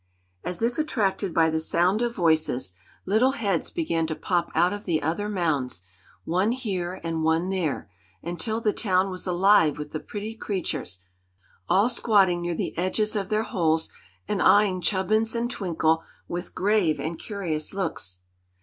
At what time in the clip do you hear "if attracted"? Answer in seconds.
0.63-1.31